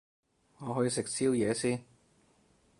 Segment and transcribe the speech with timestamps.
[0.57, 1.85] 我去食宵夜先